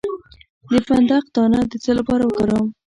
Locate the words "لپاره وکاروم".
1.99-2.67